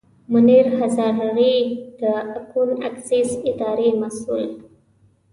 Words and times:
منیر 0.31 0.65
هزاروي 0.79 1.57
د 1.99 2.03
اکول 2.37 2.69
اکسیس 2.87 3.29
اداري 3.51 3.89
مسوول. 4.01 4.45